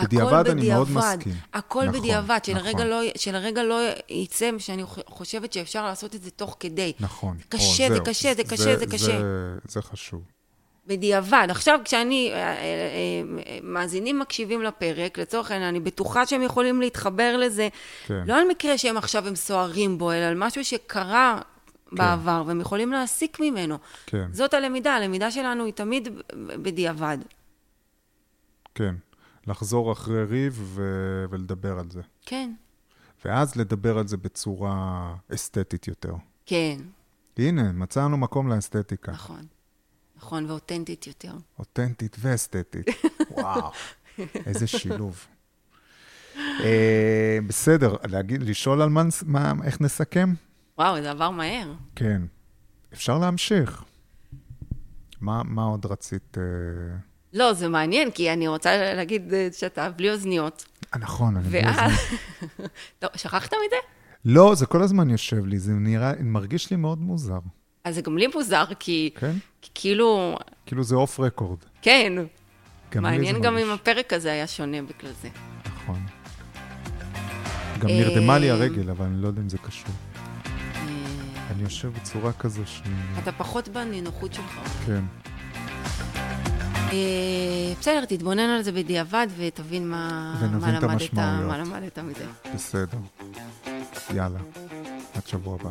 [0.00, 1.16] בדיעבד אני מאוד בדיעבד.
[1.16, 1.32] מסכים.
[1.52, 2.86] הכל נכון, בדיעבד, שלרגע, נכון.
[2.86, 6.92] לא, שלרגע לא יצא שאני חושבת שאפשר לעשות את זה תוך כדי.
[7.00, 7.36] נכון.
[7.38, 8.04] זה קשה, או, זה זהו.
[8.04, 9.06] קשה, זה קשה, זה קשה.
[9.06, 10.22] זה, זה חשוב.
[10.86, 11.46] בדיעבד.
[11.50, 17.36] עכשיו, כשאני, אה, אה, אה, מאזינים מקשיבים לפרק, לצורך העניין, אני בטוחה שהם יכולים להתחבר
[17.36, 17.68] לזה,
[18.06, 18.22] כן.
[18.26, 21.40] לא על מקרה שהם עכשיו הם סוערים בו, אלא על משהו שקרה
[21.92, 23.78] בעבר, והם יכולים להסיק ממנו.
[24.06, 26.08] כן, זאת הלמידה, הלמידה שלנו היא תמיד
[26.62, 27.18] בדיעבד.
[28.74, 28.94] כן.
[29.46, 32.02] לחזור אחרי ריב ו- ולדבר על זה.
[32.26, 32.52] כן,
[33.24, 36.14] ואז לדבר על זה בצורה אסתטית יותר.
[36.46, 36.76] כן,
[37.38, 39.12] הנה, מצאנו מקום לאסתטיקה.
[39.12, 39.46] נכון.
[40.16, 41.32] נכון, ואותנטית יותר.
[41.58, 42.86] אותנטית ואסתטית.
[43.30, 43.70] וואו,
[44.46, 45.26] איזה שילוב.
[46.36, 50.34] אה, בסדר, להגיד, לשאול על מה, מה, איך נסכם?
[50.78, 51.72] וואו, זה עבר מהר.
[51.96, 52.22] כן.
[52.92, 53.84] אפשר להמשיך.
[55.20, 56.38] מה, מה עוד רצית?
[56.38, 56.96] אה...
[57.32, 60.64] לא, זה מעניין, כי אני רוצה להגיד אה, שאתה בלי אוזניות.
[60.98, 61.76] נכון, אני בלי ואז...
[61.78, 62.70] אוזניות.
[63.02, 63.76] לא, שכחת מזה?
[64.24, 67.38] לא, זה כל הזמן יושב לי, זה נראה, מרגיש לי מאוד מוזר.
[67.84, 69.32] אז זה גם לי מוזר, כי כן?
[69.62, 71.58] כי כאילו, כאילו זה אוף רקורד.
[71.82, 72.12] כן,
[72.92, 73.68] גם מעניין גם מרגיש.
[73.68, 75.28] אם הפרק הזה היה שונה בגלל זה.
[75.66, 76.00] נכון.
[77.78, 79.90] גם אה, נרדמה לי הרגל, אבל אני לא יודע אם זה קשור.
[80.46, 80.82] אה,
[81.50, 82.82] אני יושב בצורה כזו ש...
[83.22, 84.58] אתה פחות בנינוחות שלך.
[84.86, 85.04] כן.
[86.92, 91.14] אה, בסדר, תתבונן על זה בדיעבד ותבין מה מה למדת-.
[91.14, 92.24] מה למדת מזה.
[92.54, 92.98] בסדר.
[94.14, 94.38] יאללה,
[95.14, 95.70] עד שבוע הבא.